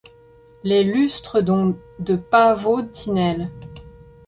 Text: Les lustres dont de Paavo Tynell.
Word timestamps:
Les 0.63 0.83
lustres 0.83 1.41
dont 1.43 1.77
de 1.99 2.15
Paavo 2.15 2.81
Tynell. 2.81 3.51